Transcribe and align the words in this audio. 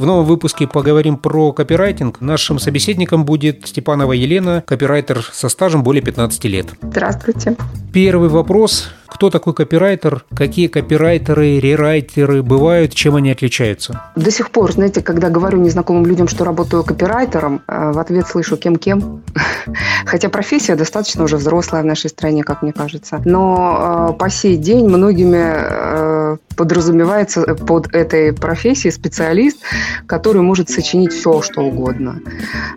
В 0.00 0.06
новом 0.06 0.24
выпуске 0.24 0.66
поговорим 0.66 1.18
про 1.18 1.52
копирайтинг. 1.52 2.22
Нашим 2.22 2.58
собеседником 2.58 3.26
будет 3.26 3.68
Степанова 3.68 4.14
Елена, 4.14 4.64
копирайтер 4.66 5.22
со 5.30 5.50
стажем 5.50 5.82
более 5.82 6.02
15 6.02 6.42
лет. 6.44 6.68
Здравствуйте. 6.80 7.54
Первый 7.92 8.30
вопрос. 8.30 8.88
Кто 9.06 9.28
такой 9.28 9.52
копирайтер? 9.52 10.24
Какие 10.34 10.68
копирайтеры, 10.68 11.60
рерайтеры 11.60 12.42
бывают? 12.42 12.94
Чем 12.94 13.16
они 13.16 13.30
отличаются? 13.30 14.00
До 14.16 14.30
сих 14.30 14.50
пор, 14.50 14.72
знаете, 14.72 15.02
когда 15.02 15.28
говорю 15.28 15.58
незнакомым 15.58 16.06
людям, 16.06 16.28
что 16.28 16.44
работаю 16.44 16.82
копирайтером, 16.82 17.60
э, 17.68 17.92
в 17.92 17.98
ответ 17.98 18.26
слышу 18.26 18.56
кем-кем. 18.56 19.22
Хотя 20.06 20.30
профессия 20.30 20.76
достаточно 20.76 21.24
уже 21.24 21.36
взрослая 21.36 21.82
в 21.82 21.84
нашей 21.84 22.08
стране, 22.08 22.42
как 22.42 22.62
мне 22.62 22.72
кажется. 22.72 23.20
Но 23.26 24.12
э, 24.14 24.18
по 24.18 24.30
сей 24.30 24.56
день 24.56 24.88
многими 24.88 25.42
э, 25.44 26.36
подразумевается 26.56 27.54
под 27.54 27.94
этой 27.94 28.32
профессией 28.32 28.92
специалист, 28.92 29.58
который 30.06 30.42
может 30.42 30.68
сочинить 30.68 31.12
все, 31.12 31.40
что 31.42 31.62
угодно. 31.62 32.20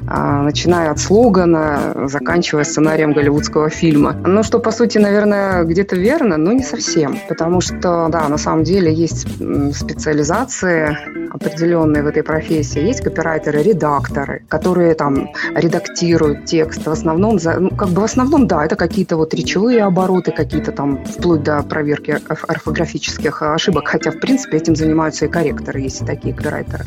Начиная 0.02 0.91
от 0.91 1.00
слогана, 1.00 2.08
заканчивая 2.08 2.64
сценарием 2.64 3.14
голливудского 3.14 3.70
фильма. 3.70 4.14
Ну, 4.26 4.44
что, 4.44 4.59
по 4.59 4.72
сути, 4.72 5.00
наверное, 5.00 5.64
где-то 5.64 5.95
верно, 5.95 6.38
но 6.38 6.54
не 6.54 6.64
совсем. 6.64 7.17
Потому 7.28 7.59
что, 7.62 8.08
да, 8.09 8.30
на 8.30 8.38
самом 8.38 8.64
деле 8.64 8.94
есть 8.94 9.28
специализации 9.76 10.98
определенные 11.31 12.03
в 12.03 12.08
этой 12.08 12.22
профессии. 12.22 12.80
Есть 12.80 13.02
копирайтеры, 13.02 13.64
редакторы, 13.64 14.45
которые 14.48 14.94
там 14.94 15.30
редактируют 15.55 16.45
текст. 16.45 16.86
В 16.86 16.92
основном, 16.92 17.40
ну, 17.44 17.70
как 17.72 17.90
бы 17.90 18.02
в 18.02 18.05
основном, 18.05 18.48
да, 18.48 18.64
это 18.64 18.76
какие-то 18.76 19.17
вот 19.17 19.34
речевые 19.34 19.84
обороты, 19.84 20.31
какие-то 20.31 20.72
там 20.72 21.03
вплоть 21.03 21.44
до 21.44 21.64
проверки 21.64 22.20
орфографических 22.48 23.42
ошибок. 23.42 23.62
Хотя, 23.72 24.12
в 24.12 24.20
принципе, 24.20 24.58
этим 24.58 24.76
занимаются 24.76 25.26
и 25.26 25.27
корректоры, 25.30 25.80
есть 25.80 26.05
такие 26.05 26.34
копирайтеры. 26.34 26.86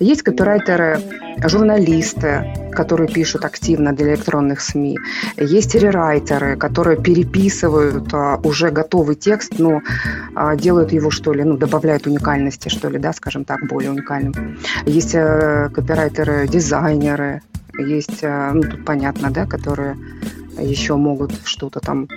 Есть 0.00 0.22
копирайтеры, 0.22 1.00
журналисты, 1.44 2.44
которые 2.72 3.08
пишут 3.08 3.44
активно 3.44 3.92
для 3.92 4.10
электронных 4.10 4.60
СМИ. 4.60 4.98
Есть 5.36 5.74
рерайтеры, 5.74 6.56
которые 6.56 7.00
переписывают 7.00 8.12
а, 8.12 8.40
уже 8.42 8.70
готовый 8.70 9.16
текст, 9.16 9.58
но 9.58 9.82
а, 10.34 10.56
делают 10.56 10.92
его, 10.92 11.10
что 11.10 11.32
ли, 11.32 11.44
ну, 11.44 11.56
добавляют 11.56 12.06
уникальности, 12.06 12.68
что 12.68 12.88
ли, 12.88 12.98
да, 12.98 13.12
скажем 13.12 13.44
так, 13.44 13.66
более 13.68 13.90
уникальным. 13.90 14.58
Есть 14.86 15.14
а, 15.14 15.68
копирайтеры, 15.68 16.48
дизайнеры, 16.48 17.42
есть, 17.78 18.22
а, 18.22 18.52
ну, 18.52 18.62
тут 18.62 18.84
понятно, 18.84 19.30
да, 19.30 19.46
которые 19.46 19.96
еще 20.58 20.96
могут 20.96 21.32
что-то 21.44 21.80
там 21.80 22.08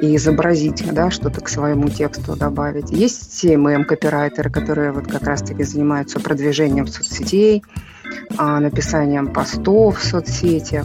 и 0.00 0.16
изобразить, 0.16 0.84
да, 0.92 1.10
что-то 1.10 1.40
к 1.40 1.48
своему 1.48 1.88
тексту 1.88 2.36
добавить. 2.36 2.90
Есть 2.90 3.44
CMM-копирайтеры, 3.44 4.50
которые 4.50 4.92
вот 4.92 5.06
как 5.06 5.22
раз-таки 5.22 5.64
занимаются 5.64 6.20
продвижением 6.20 6.86
соцсетей, 6.86 7.62
а, 8.36 8.60
написанием 8.60 9.32
постов 9.32 9.98
в 9.98 10.04
соцсети. 10.04 10.84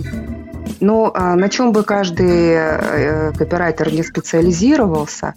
Но 0.79 1.11
а, 1.13 1.35
на 1.35 1.49
чем 1.49 1.71
бы 1.71 1.83
каждый 1.83 2.27
э, 2.27 3.31
копирайтер 3.33 3.93
не 3.93 4.03
специализировался, 4.03 5.33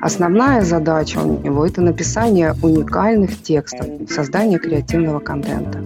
основная 0.00 0.62
задача 0.62 1.18
у 1.18 1.42
него– 1.42 1.66
это 1.66 1.80
написание 1.80 2.54
уникальных 2.62 3.42
текстов, 3.42 3.86
создание 4.08 4.58
креативного 4.58 5.20
контента. 5.20 5.82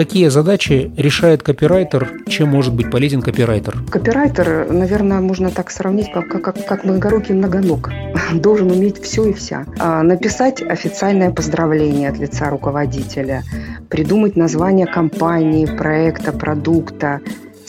Какие 0.00 0.28
задачи 0.28 0.90
решает 0.96 1.42
копирайтер? 1.42 2.22
Чем 2.26 2.48
может 2.48 2.72
быть 2.72 2.90
полезен 2.90 3.20
копирайтер? 3.20 3.82
Копирайтер, 3.90 4.72
наверное, 4.72 5.20
можно 5.20 5.50
так 5.50 5.70
сравнить, 5.70 6.10
как, 6.10 6.26
как, 6.42 6.64
как 6.64 6.84
многорукий 6.84 7.34
многоног. 7.34 7.90
Должен 8.32 8.70
уметь 8.70 8.98
все 9.02 9.26
и 9.26 9.34
вся. 9.34 9.66
А, 9.78 10.02
написать 10.02 10.62
официальное 10.62 11.30
поздравление 11.30 12.08
от 12.08 12.16
лица 12.16 12.48
руководителя, 12.48 13.42
придумать 13.90 14.36
название 14.36 14.86
компании, 14.86 15.66
проекта, 15.66 16.32
продукта, 16.32 17.20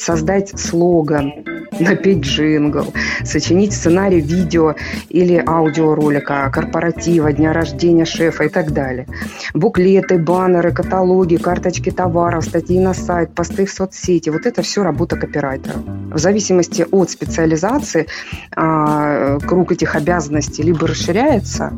создать 0.01 0.59
слоган, 0.59 1.33
напеть 1.79 2.19
джингл, 2.19 2.93
сочинить 3.23 3.73
сценарий 3.73 4.19
видео 4.19 4.75
или 5.09 5.43
аудиоролика, 5.45 6.49
корпоратива, 6.53 7.31
дня 7.31 7.53
рождения 7.53 8.05
шефа 8.05 8.45
и 8.45 8.49
так 8.49 8.71
далее. 8.71 9.07
Буклеты, 9.53 10.17
баннеры, 10.17 10.71
каталоги, 10.71 11.37
карточки 11.37 11.91
товаров, 11.91 12.45
статьи 12.45 12.79
на 12.79 12.93
сайт, 12.93 13.33
посты 13.33 13.65
в 13.65 13.71
соцсети. 13.71 14.29
Вот 14.29 14.45
это 14.45 14.61
все 14.61 14.83
работа 14.83 15.15
копирайтера. 15.15 15.75
В 16.11 16.17
зависимости 16.17 16.85
от 16.91 17.09
специализации 17.09 18.07
а, 18.55 19.39
круг 19.39 19.71
этих 19.71 19.95
обязанностей 19.95 20.63
либо 20.63 20.87
расширяется, 20.87 21.73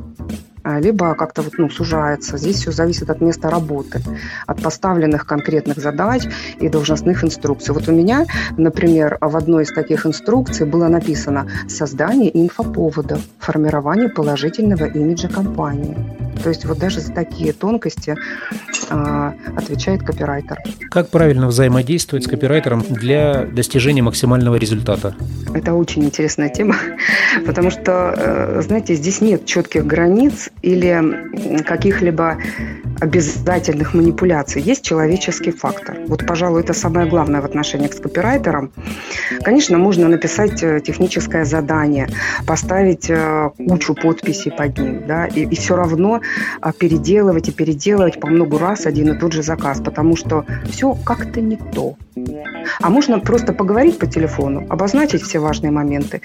либо 0.64 1.14
как-то 1.16 1.42
вот, 1.42 1.54
ну, 1.58 1.70
сужается. 1.70 2.38
Здесь 2.38 2.58
все 2.58 2.72
зависит 2.72 3.10
от 3.10 3.22
места 3.22 3.50
работы, 3.50 4.02
от 4.48 4.62
поставленных 4.62 5.26
конкретных 5.26 5.78
задач 5.78 6.24
и 6.60 6.70
должностных 6.70 7.24
инструкций. 7.24 7.74
Вот 7.74 7.88
у 7.88 7.92
меня, 7.92 8.26
например, 8.58 9.18
в 9.22 9.36
одной 9.36 9.64
из 9.64 9.74
таких 9.74 10.06
инструкций 10.06 10.66
было 10.66 10.88
написано 10.88 11.48
«Создание 11.68 12.32
инфоповодов, 12.38 13.20
формирование 13.40 14.10
положительного 14.10 14.86
имиджа 14.86 15.28
компании». 15.28 15.98
То 16.42 16.50
есть 16.50 16.66
вот 16.66 16.78
даже 16.80 17.00
за 17.00 17.14
такие 17.14 17.54
тонкости 17.54 18.16
э, 18.90 19.32
отвечает 19.56 20.04
копирайтер. 20.04 20.58
Как 20.90 21.10
правильно 21.10 21.48
взаимодействовать 21.48 22.26
с 22.26 22.28
копирайтером 22.28 22.84
для 22.90 23.46
достижения 23.46 24.02
максимального 24.02 24.56
результата? 24.56 25.16
Это 25.54 25.74
очень 25.74 26.04
интересная 26.04 26.50
тема, 26.50 26.76
потому 27.46 27.70
что, 27.70 28.14
э, 28.18 28.62
знаете, 28.62 28.96
здесь 28.96 29.22
нет 29.22 29.46
четких 29.46 29.86
границ 29.86 30.50
или 30.62 31.62
каких-либо 31.64 32.38
обязательных 33.00 33.94
манипуляций. 33.94 34.62
Есть 34.62 34.84
человеческий 34.84 35.52
фактор. 35.52 35.98
Вот, 36.08 36.26
пожалуй, 36.26 36.62
это 36.62 36.74
самое 36.74 37.10
главное 37.10 37.42
в 37.42 37.46
отношениях 37.46 37.94
с 37.94 38.00
копирайтером. 38.00 38.72
Конечно, 39.44 39.78
можно 39.78 40.08
написать 40.08 40.64
э, 40.64 40.80
техническое 40.80 41.44
задание, 41.44 42.08
поставить 42.48 43.10
э, 43.10 43.50
кучу 43.58 43.94
подписей 43.94 44.52
под 44.52 44.78
ним, 44.78 45.08
да, 45.08 45.26
и, 45.26 45.42
и 45.42 45.56
все 45.56 45.76
равно 45.76 46.22
а, 46.62 46.72
переделывать 46.72 47.50
и 47.50 47.52
переделывать 47.52 48.20
по 48.20 48.28
много 48.28 48.58
раз 48.60 48.86
один 48.86 49.12
и 49.12 49.20
тот 49.20 49.34
же 49.34 49.44
заказ, 49.44 49.82
потому 49.84 50.16
что 50.16 50.46
все 50.70 50.96
как-то 51.06 51.42
не 51.42 51.58
то. 51.58 51.98
А 52.82 52.90
можно 52.90 53.20
просто 53.20 53.54
поговорить 53.54 54.00
по 54.00 54.08
телефону, 54.08 54.66
обозначить 54.70 55.22
все 55.22 55.40
важные 55.40 55.72
моменты 55.72 56.22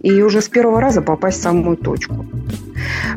и 0.00 0.22
уже 0.22 0.40
с 0.40 0.48
первого 0.48 0.80
раза 0.80 1.02
попасть 1.02 1.38
в 1.38 1.42
самую 1.42 1.76
точку. 1.76 2.26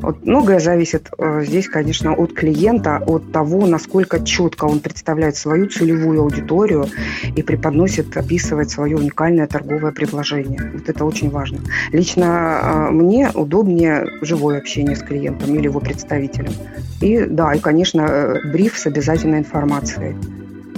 Вот 0.02 0.26
многое 0.26 0.60
зависит 0.60 1.10
э, 1.18 1.44
здесь, 1.46 1.68
конечно, 1.68 2.14
от 2.14 2.34
клиента, 2.34 3.02
от 3.06 3.32
того, 3.32 3.66
насколько 3.66 4.24
четко 4.24 4.66
он 4.66 4.80
представляет 4.80 5.36
свою 5.36 5.68
целевую 5.68 6.22
аудиторию 6.22 6.88
и 7.36 7.42
преподносит, 7.42 8.16
описывает 8.18 8.70
свое 8.70 8.98
уникальное 8.98 9.48
торговое 9.48 9.92
предложение. 9.92 10.72
Вот 10.74 10.90
это 10.90 11.06
очень 11.06 11.30
важно. 11.30 11.60
Лично 11.92 12.60
э, 12.62 12.92
мне 12.92 13.30
удобнее 13.34 14.06
живое 14.22 14.58
общение 14.58 14.96
с 14.96 15.00
клиентом 15.00 15.56
или 15.56 15.64
его 15.64 15.80
представителем. 15.80 16.54
И 17.02 17.26
да, 17.26 17.54
и, 17.54 17.60
конечно, 17.60 18.02
э, 18.02 18.52
бриф 18.52 18.78
с 18.78 18.86
обязательной 18.88 19.40
информацией 19.40 20.16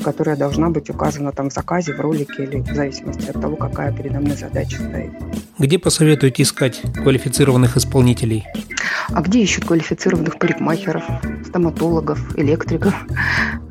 которая 0.06 0.38
должна 0.38 0.70
быть 0.70 0.92
указана 0.92 1.32
там 1.32 1.50
в 1.50 1.54
заказе, 1.54 1.94
в 1.96 2.00
ролике 2.00 2.44
или 2.44 2.58
в 2.62 2.76
зависимости 2.76 3.28
от 3.32 3.42
того, 3.42 3.56
какая 3.56 3.92
передо 3.92 4.20
мной 4.20 4.38
задача 4.38 4.78
стоит. 4.78 5.12
Где 5.58 5.80
посоветуете 5.80 6.44
искать 6.44 6.84
квалифицированных 6.94 7.76
исполнителей? 7.76 8.46
А 9.10 9.22
где 9.22 9.40
ищут 9.40 9.66
квалифицированных 9.66 10.38
парикмахеров, 10.38 11.04
стоматологов, 11.48 12.20
электриков? 12.38 12.94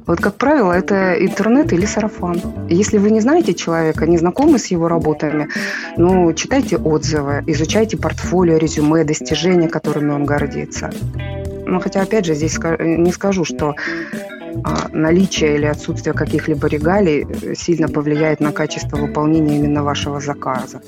Вот, 0.07 0.21
как 0.21 0.35
правило, 0.35 0.73
это 0.73 1.15
интернет 1.25 1.73
или 1.73 1.87
сарафан. 1.87 2.43
Если 2.69 2.99
вы 2.99 3.11
не 3.11 3.21
знаете 3.21 3.55
человека, 3.55 4.07
не 4.07 4.19
знакомы 4.19 4.59
с 4.59 4.67
его 4.67 4.89
работами, 4.89 5.49
ну, 5.97 6.33
читайте 6.33 6.77
отзывы, 6.77 7.45
изучайте 7.47 7.97
портфолио, 7.97 8.57
резюме, 8.57 9.05
достижения, 9.05 9.69
которыми 9.69 10.11
он 10.11 10.25
гордится. 10.25 10.91
Ну, 11.67 11.81
хотя, 11.81 12.03
опять 12.03 12.27
же, 12.27 12.35
здесь 12.35 12.59
не 12.81 13.13
скажу, 13.13 13.45
что 13.45 13.75
наличие 14.93 15.57
или 15.57 15.67
отсутствие 15.67 16.15
каких-либо 16.15 16.67
регалий 16.69 17.25
э, 17.25 17.55
сильно 17.55 17.89
повлияет 17.89 18.41
на 18.41 18.53
качество 18.53 18.97
выполнения 18.97 19.57
именно 19.57 19.83
вашего 19.83 20.21
заказа. 20.21 20.81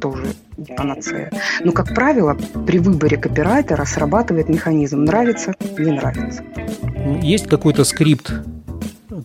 Тоже 0.00 0.26
не 0.56 0.74
панацея. 0.76 1.30
Но, 1.64 1.72
как 1.72 1.94
правило, 1.94 2.36
при 2.66 2.78
выборе 2.78 3.16
копирайтера 3.16 3.84
срабатывает 3.84 4.48
механизм 4.48 5.04
«нравится, 5.04 5.54
не 5.78 5.92
нравится». 5.92 6.42
Есть 7.22 7.46
какой-то 7.46 7.84
скрипт 7.84 8.32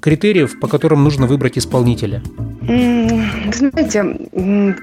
критериев, 0.02 0.60
по 0.60 0.68
которым 0.68 1.04
нужно 1.04 1.28
выбрать 1.28 1.58
исполнителя? 1.58 2.22
Знаете, 2.62 4.18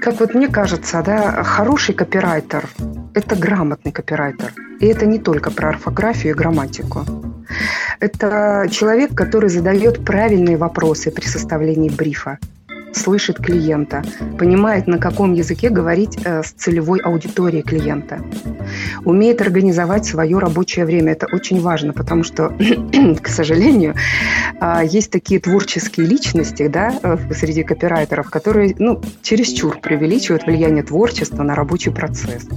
как 0.01 0.19
вот 0.19 0.33
мне 0.33 0.47
кажется, 0.47 1.01
да, 1.05 1.43
хороший 1.43 1.95
копирайтер– 1.95 2.69
это 3.13 3.35
грамотный 3.35 3.91
копирайтер. 3.91 4.53
И 4.79 4.85
это 4.85 5.05
не 5.05 5.19
только 5.19 5.51
про 5.51 5.69
орфографию 5.69 6.33
и 6.33 6.35
грамматику. 6.35 7.05
Это 7.99 8.67
человек, 8.71 9.13
который 9.15 9.49
задает 9.49 10.03
правильные 10.05 10.57
вопросы 10.57 11.11
при 11.11 11.25
составлении 11.25 11.89
брифа. 11.89 12.37
слышит 12.91 13.37
клиента, 13.37 14.03
понимает, 14.37 14.87
на 14.87 14.97
каком 14.97 15.33
языке 15.33 15.69
говорить 15.69 16.17
э, 16.23 16.41
с 16.41 16.51
целевой 16.51 16.99
аудиторией 16.99 17.61
клиента, 17.61 18.19
умеет 19.05 19.41
организовать 19.41 20.05
свое 20.05 20.39
рабочее 20.39 20.85
время. 20.85 21.11
Это 21.11 21.27
очень 21.31 21.61
важно, 21.61 21.93
потому 21.93 22.23
что, 22.23 22.51
к 23.21 23.27
сожалению, 23.27 23.95
э, 24.59 24.81
есть 24.85 25.11
такие 25.11 25.39
творческие 25.39 26.07
личности 26.07 26.67
да, 26.67 26.99
э, 27.01 27.17
среди 27.33 27.63
копирайтеров, 27.63 28.29
которые 28.29 28.75
ну, 28.79 29.01
чересчур 29.21 29.79
преувеличивают 29.79 30.45
влияние 30.45 30.83
творчества 30.83 31.43
на 31.43 31.55
рабочий 31.55 31.91
процесс 31.91 32.47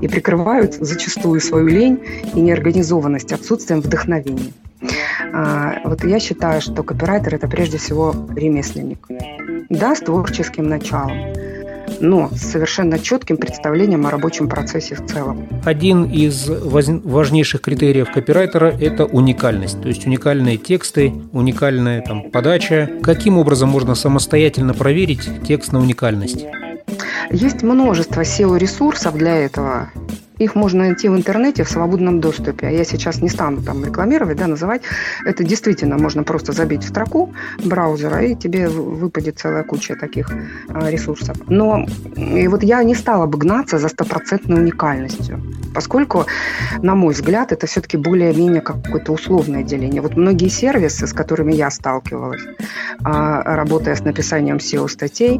и 0.00 0.08
прикрывают 0.08 0.74
зачастую 0.74 1.40
свою 1.40 1.66
лень 1.66 1.98
и 2.34 2.40
неорганизованность 2.40 3.32
отсутствием 3.32 3.80
вдохновения. 3.80 4.52
А, 5.32 5.80
вот 5.84 6.04
я 6.04 6.20
считаю, 6.20 6.60
что 6.60 6.82
копирайтер– 6.82 7.34
это 7.36 7.48
прежде 7.48 7.78
всего 7.78 8.14
ремесленник. 8.34 9.06
Да, 9.68 9.96
с 9.96 10.00
творческим 10.00 10.68
началом, 10.68 11.32
но 12.00 12.28
с 12.30 12.42
совершенно 12.52 12.98
четким 12.98 13.36
представлением 13.36 14.06
о 14.06 14.10
рабочем 14.10 14.48
процессе 14.48 14.94
в 14.94 15.06
целом. 15.06 15.48
Один 15.64 16.04
из 16.04 16.48
важнейших 16.48 17.62
критериев 17.62 18.10
копирайтера– 18.12 18.72
это 18.80 19.06
уникальность. 19.06 19.80
То 19.80 19.88
есть 19.88 20.06
уникальные 20.06 20.58
тексты, 20.58 21.12
уникальная 21.32 22.02
там, 22.02 22.30
подача. 22.30 22.90
Каким 23.02 23.38
образом 23.38 23.70
можно 23.70 23.94
самостоятельно 23.94 24.74
проверить 24.74 25.28
текст 25.46 25.72
на 25.72 25.80
уникальность? 25.80 26.46
Есть 27.30 27.62
множество 27.62 28.20
SEO-ресурсов 28.22 29.14
для 29.14 29.36
этого. 29.36 29.90
Их 30.38 30.54
можно 30.54 30.84
найти 30.84 31.08
в 31.08 31.16
интернете 31.16 31.64
в 31.64 31.70
свободном 31.70 32.20
доступе. 32.20 32.66
А 32.66 32.70
я 32.70 32.84
сейчас 32.84 33.22
не 33.22 33.28
стану 33.28 33.62
там 33.62 33.84
рекламировать, 33.84 34.36
да, 34.36 34.46
называть. 34.46 34.82
Это 35.24 35.44
действительно 35.44 35.96
можно 35.96 36.24
просто 36.24 36.52
забить 36.52 36.84
в 36.84 36.88
строку 36.88 37.34
браузера, 37.64 38.22
и 38.22 38.34
тебе 38.34 38.68
выпадет 38.68 39.38
целая 39.38 39.64
куча 39.64 39.96
таких 39.96 40.30
а, 40.68 40.90
ресурсов. 40.90 41.36
Но 41.48 41.86
и 42.16 42.46
вот 42.48 42.62
я 42.62 42.82
не 42.82 42.94
стала 42.94 43.26
бы 43.26 43.38
гнаться 43.38 43.78
за 43.78 43.88
стопроцентной 43.88 44.60
уникальностью, 44.60 45.42
поскольку, 45.76 46.24
на 46.82 46.94
мой 46.94 47.12
взгляд, 47.12 47.52
это 47.52 47.66
все-таки 47.66 47.98
более-менее 47.98 48.62
какое-то 48.62 49.12
условное 49.12 49.62
деление. 49.62 50.00
Вот 50.00 50.16
многие 50.16 50.48
сервисы, 50.48 51.06
с 51.06 51.12
которыми 51.12 51.52
я 51.52 51.70
сталкивалась, 51.70 52.40
а, 53.04 53.42
работая 53.56 53.94
с 53.94 54.00
написанием 54.02 54.56
SEO-статей, 54.56 55.38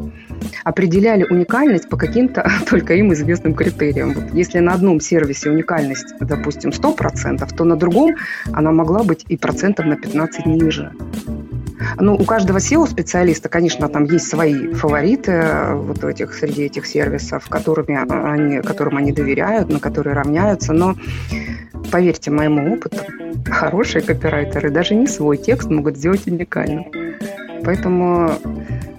определяли 0.63 1.23
уникальность 1.23 1.89
по 1.89 1.97
каким-то 1.97 2.47
только 2.69 2.93
им 2.93 3.11
известным 3.13 3.55
критериям. 3.55 4.13
Вот 4.13 4.25
если 4.35 4.59
на 4.59 4.73
одном 4.73 4.99
сервисе 4.99 5.49
уникальность, 5.49 6.13
допустим, 6.19 6.69
100%, 6.69 7.55
то 7.57 7.63
на 7.63 7.75
другом 7.75 8.11
она 8.53 8.71
могла 8.71 9.03
быть 9.03 9.25
и 9.29 9.37
процентов 9.37 9.87
на 9.87 9.95
15 9.95 10.45
ниже. 10.45 10.91
Ну, 11.97 12.15
у 12.15 12.23
каждого 12.25 12.57
SEO-специалиста, 12.57 13.49
конечно, 13.49 13.87
там 13.89 14.05
есть 14.05 14.27
свои 14.27 14.73
фавориты 14.73 15.31
э, 15.31 15.73
вот 15.75 16.03
этих, 16.03 16.33
среди 16.33 16.63
этих 16.63 16.85
сервисов, 16.85 17.47
которыми 17.47 17.97
они, 18.31 18.61
которым 18.61 18.97
они 18.97 19.11
доверяют, 19.11 19.69
на 19.69 19.79
которые 19.79 20.15
равняются, 20.15 20.73
но 20.73 20.95
поверьте 21.91 22.31
моему 22.31 22.73
опыту, 22.73 22.97
хорошие 23.45 24.01
копирайтеры 24.01 24.69
даже 24.69 24.95
не 24.95 25.07
свой 25.07 25.37
текст 25.37 25.69
могут 25.69 25.97
сделать 25.97 26.27
уникальным. 26.27 26.85
Поэтому 27.63 28.31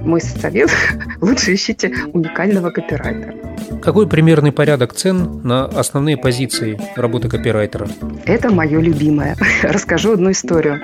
мой 0.00 0.20
совет– 0.20 0.70
лучше 1.20 1.54
ищите 1.54 1.92
уникального 2.12 2.70
копирайтера. 2.70 3.34
Какой 3.82 4.08
примерный 4.08 4.52
порядок 4.52 4.92
цен 4.94 5.40
на 5.42 5.64
основные 5.64 6.16
позиции 6.16 6.80
работы 6.96 7.28
копирайтера? 7.28 7.88
Это 8.24 8.50
мое 8.50 8.80
любимое. 8.80 9.36
Расскажу 9.62 10.12
одну 10.12 10.30
историю. 10.30 10.80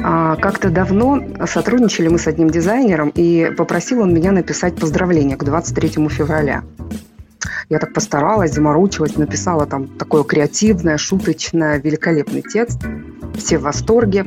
А, 0.00 0.36
как-то 0.36 0.70
давно 0.70 1.22
сотрудничали 1.46 2.08
мы 2.08 2.18
с 2.18 2.26
одним 2.26 2.50
дизайнером, 2.50 3.12
и 3.14 3.52
попросил 3.56 4.00
он 4.00 4.14
меня 4.14 4.32
написать 4.32 4.76
поздравление 4.76 5.36
к 5.36 5.44
23 5.44 6.08
февраля. 6.08 6.62
Я 7.68 7.78
так 7.78 7.92
постаралась, 7.92 8.52
заморочилась, 8.52 9.16
написала 9.16 9.66
там 9.66 9.86
такое 9.86 10.24
креативное, 10.24 10.98
шуточное, 10.98 11.80
великолепный 11.80 12.42
текст. 12.42 12.80
Все 13.36 13.58
в 13.58 13.62
восторге. 13.62 14.24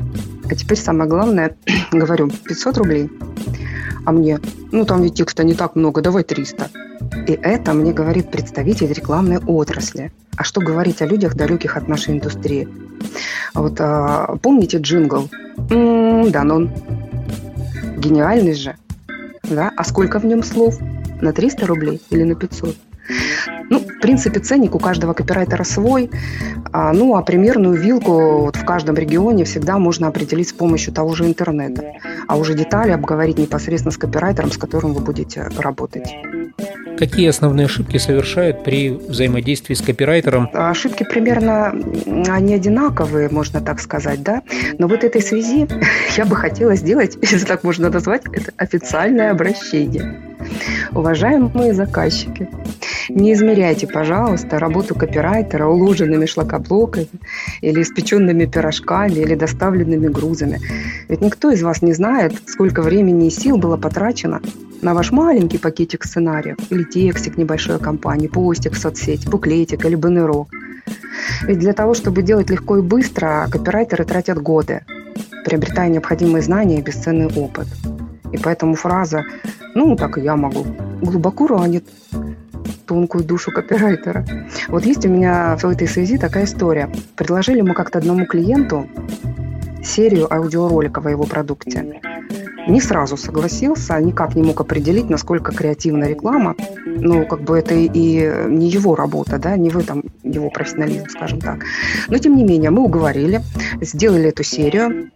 А 0.50 0.54
теперь 0.54 0.78
самое 0.78 1.08
главное, 1.08 1.56
говорю, 1.92 2.28
500 2.28 2.78
рублей. 2.78 3.10
А 4.04 4.12
мне, 4.12 4.40
ну 4.72 4.84
там 4.84 5.02
ведь 5.02 5.14
текста 5.14 5.44
не 5.44 5.54
так 5.54 5.76
много, 5.76 6.00
давай 6.00 6.22
300. 6.22 6.70
И 7.26 7.32
это 7.32 7.72
мне 7.72 7.92
говорит 7.92 8.30
представитель 8.30 8.92
рекламной 8.92 9.38
отрасли. 9.38 10.12
А 10.36 10.44
что 10.44 10.60
говорить 10.60 11.02
о 11.02 11.06
людях, 11.06 11.34
далеких 11.34 11.76
от 11.76 11.88
нашей 11.88 12.14
индустрии? 12.14 12.68
Вот 13.56 13.80
а, 13.80 14.36
помните 14.42 14.78
джингл? 14.78 15.28
М-м, 15.70 16.30
да, 16.30 16.44
но 16.44 16.56
он 16.56 16.70
гениальный 17.96 18.54
же. 18.54 18.76
Да? 19.44 19.72
А 19.76 19.84
сколько 19.84 20.18
в 20.18 20.26
нем 20.26 20.42
слов? 20.42 20.78
На 21.20 21.32
300 21.32 21.66
рублей 21.66 22.02
или 22.10 22.24
на 22.24 22.34
500? 22.34 22.76
Ну, 23.70 23.78
в 23.80 24.00
принципе, 24.00 24.40
ценник 24.40 24.74
у 24.74 24.78
каждого 24.78 25.12
копирайтера 25.12 25.64
свой. 25.64 26.10
А, 26.72 26.92
ну, 26.92 27.16
а 27.16 27.22
примерную 27.22 27.74
вилку 27.74 28.40
вот 28.40 28.56
в 28.56 28.64
каждом 28.64 28.96
регионе 28.96 29.44
всегда 29.44 29.78
можно 29.78 30.08
определить 30.08 30.48
с 30.48 30.52
помощью 30.52 30.92
того 30.92 31.14
же 31.14 31.24
интернета. 31.24 31.92
А 32.28 32.36
уже 32.36 32.54
детали 32.54 32.90
обговорить 32.90 33.38
непосредственно 33.38 33.92
с 33.92 33.96
копирайтером, 33.96 34.50
с 34.50 34.58
которым 34.58 34.92
вы 34.92 35.00
будете 35.00 35.48
работать. 35.58 36.14
Какие 36.98 37.28
основные 37.28 37.66
ошибки 37.66 37.98
совершают 37.98 38.64
при 38.64 38.90
взаимодействии 38.90 39.74
с 39.74 39.82
копирайтером? 39.82 40.48
Ошибки 40.52 41.04
примерно 41.04 41.74
они 42.28 42.54
одинаковые, 42.54 43.28
можно 43.28 43.60
так 43.60 43.80
сказать, 43.80 44.22
да. 44.22 44.42
Но 44.78 44.88
вот 44.88 45.04
этой 45.04 45.22
связи 45.22 45.68
я 46.16 46.24
бы 46.24 46.36
хотела 46.36 46.74
сделать, 46.74 47.16
если 47.22 47.44
так 47.44 47.64
можно 47.64 47.90
назвать, 47.90 48.22
это 48.32 48.52
официальное 48.56 49.30
обращение. 49.30 50.20
Уважаемые 50.92 51.74
заказчики, 51.74 52.48
не 53.08 53.32
измеряйте, 53.32 53.86
пожалуйста, 53.86 54.58
работу 54.58 54.94
копирайтера 54.94 55.66
уложенными 55.66 56.26
шлакоблоками 56.26 57.08
или 57.60 57.82
испеченными 57.82 58.46
пирожками 58.46 59.14
или 59.14 59.34
доставленными 59.34 60.08
грузами. 60.08 60.60
Ведь 61.08 61.20
никто 61.20 61.50
из 61.50 61.62
вас 61.62 61.82
не 61.82 61.92
знает, 61.92 62.34
сколько 62.46 62.82
времени 62.82 63.28
и 63.28 63.30
сил 63.30 63.58
было 63.58 63.76
потрачено 63.76 64.40
на 64.82 64.94
ваш 64.94 65.12
маленький 65.12 65.58
пакетик 65.58 66.04
сценариев 66.04 66.56
или 66.70 66.84
текстик 66.84 67.36
небольшой 67.36 67.78
компании, 67.78 68.28
постик 68.28 68.72
в 68.72 68.78
соцсети, 68.78 69.28
буклетик 69.28 69.84
или 69.84 69.94
баннерок. 69.94 70.48
Ведь 71.42 71.58
для 71.58 71.72
того, 71.72 71.94
чтобы 71.94 72.22
делать 72.22 72.50
легко 72.50 72.78
и 72.78 72.82
быстро, 72.82 73.48
копирайтеры 73.50 74.04
тратят 74.04 74.40
годы, 74.40 74.82
приобретая 75.44 75.88
необходимые 75.88 76.42
знания 76.42 76.78
и 76.78 76.82
бесценный 76.82 77.26
опыт. 77.26 77.66
И 78.32 78.38
поэтому 78.38 78.74
фраза 78.74 79.24
«ну, 79.74 79.96
так 79.96 80.18
и 80.18 80.20
я 80.20 80.36
могу» 80.36 80.66
глубоко 81.00 81.46
ранит 81.46 81.84
тонкую 82.86 83.24
душу 83.24 83.50
копирайтера. 83.50 84.24
Вот 84.68 84.84
есть 84.84 85.04
у 85.04 85.08
меня 85.08 85.56
в 85.56 85.64
этой 85.64 85.88
связи 85.88 86.18
такая 86.18 86.44
история. 86.44 86.88
Предложили 87.16 87.60
мы 87.60 87.74
как-то 87.74 87.98
одному 87.98 88.26
клиенту 88.26 88.88
серию 89.84 90.32
аудиороликов 90.32 91.04
о 91.06 91.10
его 91.10 91.24
продукте. 91.24 92.00
Не 92.68 92.80
сразу 92.80 93.16
согласился, 93.16 94.00
никак 94.00 94.34
не 94.34 94.42
мог 94.42 94.60
определить, 94.60 95.08
насколько 95.08 95.52
креативна 95.52 96.04
реклама. 96.04 96.56
Ну, 96.84 97.24
как 97.24 97.42
бы 97.42 97.56
это 97.56 97.74
и 97.74 97.88
не 98.48 98.68
его 98.68 98.96
работа, 98.96 99.38
да, 99.38 99.56
не 99.56 99.70
в 99.70 99.78
этом 99.78 100.02
его 100.24 100.50
профессионализм, 100.50 101.08
скажем 101.08 101.40
так. 101.40 101.64
Но, 102.08 102.18
тем 102.18 102.34
не 102.36 102.42
менее, 102.42 102.70
мы 102.70 102.82
уговорили, 102.82 103.42
сделали 103.80 104.30
эту 104.30 104.42
серию 104.42 105.10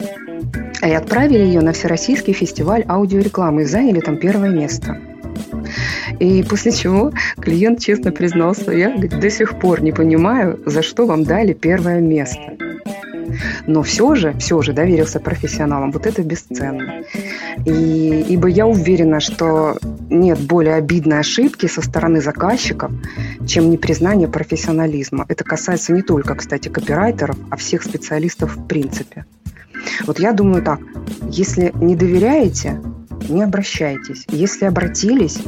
и 0.81 0.91
отправили 0.93 1.39
ее 1.41 1.61
на 1.61 1.73
Всероссийский 1.73 2.33
фестиваль 2.33 2.85
аудиорекламы 2.87 3.63
и 3.63 3.65
заняли 3.67 3.99
там 3.99 4.19
первое 4.19 4.51
место. 4.51 5.01
И 6.21 6.43
после 6.43 6.71
чего 6.71 7.13
клиент 7.41 7.81
честно 7.81 8.13
признался, 8.13 8.71
я 8.73 8.91
говорит, 8.91 9.19
до 9.19 9.31
сих 9.31 9.59
пор 9.59 9.83
не 9.83 9.91
понимаю, 9.91 10.61
за 10.67 10.83
что 10.83 11.07
вам 11.07 11.25
дали 11.25 11.55
первое 11.55 12.01
место. 12.01 12.57
Но 13.67 13.83
все 13.83 14.15
же, 14.15 14.35
все 14.39 14.61
же 14.61 14.73
доверился 14.73 15.19
профессионалам. 15.19 15.93
Вот 15.93 16.07
это 16.07 16.23
бесценно. 16.23 17.05
И, 17.65 18.25
ибо 18.29 18.49
я 18.49 18.67
уверена, 18.67 19.21
что 19.21 19.79
нет 20.11 20.39
более 20.41 20.75
обидной 20.75 21.21
ошибки 21.21 21.67
со 21.67 21.81
стороны 21.81 22.21
заказчиков, 22.21 22.91
чем 23.47 23.71
непризнание 23.71 24.29
профессионализма. 24.29 25.25
Это 25.29 25.45
касается 25.45 25.93
не 25.93 26.03
только, 26.03 26.35
кстати, 26.35 26.69
копирайтеров, 26.69 27.37
а 27.51 27.57
всех 27.57 27.83
специалистов 27.83 28.57
в 28.57 28.67
принципе. 28.67 29.25
Вот 30.07 30.19
я 30.19 30.33
думаю 30.33 30.63
так, 30.63 30.81
если 31.31 31.73
не 31.81 31.97
доверяете, 31.97 32.81
не 33.29 33.43
обращайтесь. 33.43 34.25
Если 34.29 34.67
обратились, 34.67 35.39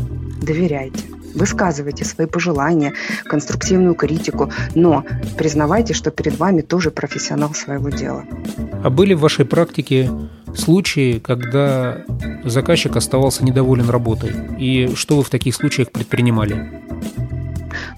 доверяйте. 0.42 1.04
Высказывайте 1.34 2.04
свои 2.04 2.26
пожелания, 2.26 2.92
конструктивную 3.24 3.94
критику, 3.94 4.52
но 4.74 5.04
признавайте, 5.38 5.94
что 5.94 6.10
перед 6.10 6.38
вами 6.38 6.60
тоже 6.60 6.90
профессионал 6.90 7.54
своего 7.54 7.88
дела. 7.88 8.24
А 8.84 8.90
были 8.90 9.14
в 9.14 9.20
вашей 9.20 9.44
практике 9.44 10.10
случаи, 10.54 11.18
когда 11.18 12.04
заказчик 12.44 12.96
оставался 12.96 13.44
недоволен 13.44 13.88
работой? 13.88 14.32
И 14.58 14.92
что 14.94 15.16
вы 15.16 15.22
в 15.22 15.30
таких 15.30 15.54
случаях 15.54 15.90
предпринимали? 15.90 16.82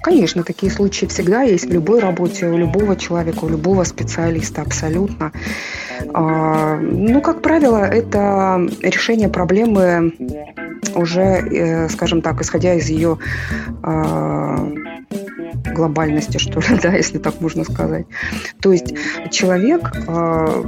Конечно, 0.04 0.44
такие 0.44 0.70
случаи 0.70 1.06
всегда 1.06 1.44
есть 1.44 1.64
в 1.64 1.72
любой 1.72 1.98
работе, 1.98 2.46
у 2.46 2.58
любого 2.58 2.94
человека, 2.94 3.46
у 3.46 3.48
любого 3.48 3.84
специалиста 3.84 4.60
абсолютно. 4.60 5.32
А, 6.12 6.76
ну, 6.76 7.22
как 7.22 7.40
правило, 7.40 7.78
это 7.78 8.68
решение 8.82 9.30
проблемы 9.30 10.12
уже, 10.94 11.22
э, 11.22 11.88
скажем 11.88 12.20
так, 12.20 12.42
исходя 12.42 12.74
из 12.74 12.90
ее 12.90 13.16
а, 13.82 14.68
глобальности, 15.74 16.36
что 16.36 16.60
ли, 16.60 16.78
да, 16.82 16.92
если 16.92 17.16
так 17.16 17.40
можно 17.40 17.64
сказать. 17.64 18.04
То 18.60 18.72
есть 18.72 18.94
человек 19.30 19.90
а, 20.06 20.64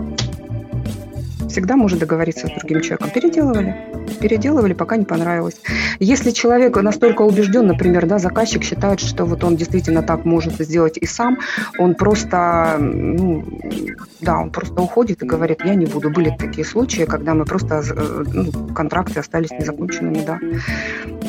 всегда 1.57 1.77
может 1.77 2.01
договориться 2.01 2.49
с 2.49 2.51
другим 2.51 2.83
человеком. 2.83 3.11
Переделывали. 3.15 3.75
Переделывали, 4.21 4.75
пока 4.75 4.99
не 4.99 5.07
понравилось. 5.07 5.57
Если 6.01 6.31
человек 6.33 6.77
настолько 6.77 7.23
убежден, 7.23 7.67
например, 7.67 8.07
да, 8.07 8.19
заказчик 8.19 8.63
считает, 8.63 9.01
что 9.01 9.25
вот 9.25 9.43
он 9.43 9.57
действительно 9.57 10.03
так 10.03 10.27
может 10.27 10.53
сделать 10.59 10.99
и 10.99 11.07
сам, 11.07 11.39
он 11.79 11.95
просто, 11.95 12.77
ну, 12.79 13.43
да, 14.21 14.39
он 14.39 14.51
просто 14.51 14.83
уходит 14.83 15.23
и 15.23 15.27
говорит, 15.27 15.61
я 15.65 15.75
не 15.75 15.87
буду. 15.87 16.11
Были 16.11 16.37
такие 16.39 16.67
случаи, 16.67 17.05
когда 17.05 17.33
мы 17.33 17.47
просто, 17.47 17.77
э, 17.77 18.25
ну, 18.35 18.75
контракты 18.75 19.21
остались 19.21 19.51
незаконченными, 19.51 20.25
да, 20.27 20.39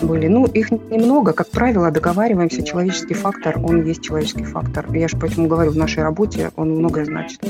были. 0.01 0.27
Ну, 0.27 0.45
их 0.45 0.71
немного, 0.71 1.33
как 1.33 1.49
правило, 1.49 1.91
договариваемся, 1.91 2.63
человеческий 2.63 3.13
фактор, 3.13 3.59
он 3.63 3.83
есть 3.83 4.01
человеческий 4.01 4.43
фактор. 4.43 4.85
Я 4.93 5.07
же 5.07 5.17
поэтому 5.17 5.47
говорю, 5.47 5.71
в 5.71 5.77
нашей 5.77 6.03
работе 6.03 6.51
он 6.55 6.71
многое 6.71 7.05
значит. 7.05 7.41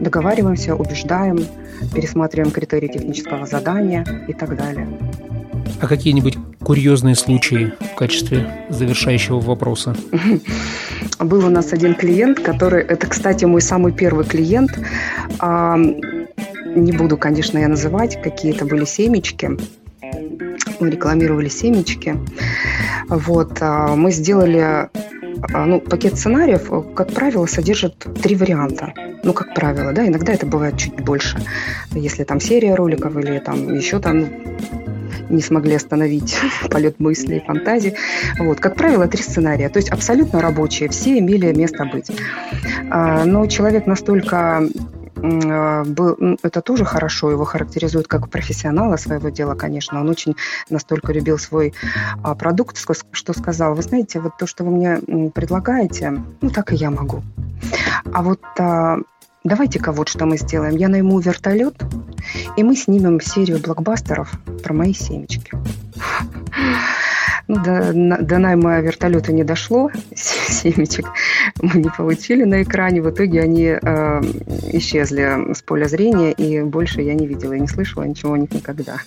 Договариваемся, 0.00 0.74
убеждаем, 0.74 1.38
пересматриваем 1.94 2.50
критерии 2.50 2.88
технического 2.88 3.46
задания 3.46 4.04
и 4.28 4.32
так 4.32 4.56
далее. 4.56 4.88
А 5.80 5.86
какие-нибудь 5.86 6.36
курьезные 6.60 7.14
случаи 7.14 7.72
в 7.92 7.94
качестве 7.94 8.66
завершающего 8.68 9.40
вопроса? 9.40 9.94
Был 11.20 11.46
у 11.46 11.50
нас 11.50 11.72
один 11.72 11.94
клиент, 11.94 12.40
который, 12.40 12.82
это, 12.82 13.06
кстати, 13.06 13.44
мой 13.44 13.60
самый 13.60 13.92
первый 13.92 14.24
клиент. 14.24 14.78
А, 15.38 15.76
не 15.76 16.92
буду, 16.92 17.16
конечно, 17.16 17.58
я 17.58 17.68
называть, 17.68 18.20
какие 18.22 18.54
это 18.54 18.64
были 18.64 18.84
семечки. 18.84 19.50
Мы 20.80 20.90
рекламировали 20.90 21.48
семечки. 21.48 22.16
Вот, 23.08 23.58
а, 23.60 23.96
мы 23.96 24.10
сделали 24.12 24.88
а, 25.52 25.66
ну, 25.66 25.80
пакет 25.80 26.16
сценариев, 26.16 26.70
как 26.94 27.12
правило, 27.12 27.46
содержит 27.46 28.06
три 28.22 28.36
варианта. 28.36 28.92
Ну, 29.22 29.32
как 29.32 29.54
правило, 29.54 29.92
да, 29.92 30.06
иногда 30.06 30.32
это 30.32 30.46
бывает 30.46 30.76
чуть 30.76 30.94
больше. 31.04 31.38
Если 31.92 32.24
там 32.24 32.40
серия 32.40 32.74
роликов 32.74 33.16
или 33.16 33.38
там 33.38 33.74
еще 33.74 33.98
там 33.98 34.26
не 35.30 35.42
смогли 35.42 35.74
остановить 35.74 36.38
полет 36.70 37.00
мыслей, 37.00 37.42
фантазий. 37.46 37.94
Вот. 38.38 38.60
Как 38.60 38.76
правило, 38.76 39.06
три 39.08 39.22
сценария, 39.22 39.68
то 39.68 39.78
есть 39.78 39.90
абсолютно 39.90 40.40
рабочие, 40.40 40.88
все 40.88 41.18
имели 41.18 41.52
место 41.52 41.84
быть. 41.84 42.10
А, 42.90 43.24
но 43.24 43.46
человек 43.46 43.86
настолько 43.86 44.68
был, 45.18 46.38
это 46.42 46.60
тоже 46.60 46.84
хорошо, 46.84 47.30
его 47.30 47.44
характеризует 47.44 48.08
как 48.08 48.28
профессионала 48.30 48.96
своего 48.96 49.28
дела, 49.28 49.54
конечно. 49.54 50.00
Он 50.00 50.08
очень 50.08 50.36
настолько 50.70 51.12
любил 51.12 51.38
свой 51.38 51.74
а, 52.22 52.34
продукт, 52.34 52.76
что 53.12 53.32
сказал, 53.32 53.74
вы 53.74 53.82
знаете, 53.82 54.20
вот 54.20 54.36
то, 54.38 54.46
что 54.46 54.64
вы 54.64 54.70
мне 54.70 55.30
предлагаете, 55.30 56.22
ну 56.40 56.50
так 56.50 56.72
и 56.72 56.76
я 56.76 56.90
могу. 56.90 57.22
А 58.12 58.22
вот 58.22 58.40
давайте-ка 59.44 59.92
вот 59.92 60.08
что 60.08 60.26
мы 60.26 60.38
сделаем. 60.38 60.76
Я 60.76 60.88
найму 60.88 61.18
вертолет, 61.18 61.74
и 62.56 62.62
мы 62.62 62.76
снимем 62.76 63.20
серию 63.20 63.58
блокбастеров 63.60 64.32
про 64.62 64.74
мои 64.74 64.92
семечки. 64.92 65.52
Ну, 67.50 67.64
до, 67.64 67.94
до 68.20 68.36
найма 68.36 68.78
вертолета 68.80 69.32
не 69.32 69.42
дошло, 69.42 69.90
семечек 70.14 71.06
мы 71.62 71.80
не 71.80 71.90
получили 71.90 72.44
на 72.44 72.62
экране. 72.62 73.02
В 73.02 73.10
итоге 73.10 73.42
они 73.42 73.66
э, 73.66 74.20
исчезли 74.72 75.52
с 75.54 75.62
поля 75.62 75.86
зрения, 75.86 76.32
и 76.32 76.62
больше 76.62 77.02
я 77.02 77.14
не 77.14 77.26
видела 77.26 77.54
и 77.54 77.60
не 77.60 77.68
слышала 77.68 78.04
ничего 78.04 78.34
о 78.34 78.38
них 78.38 78.52
никогда. 78.52 78.98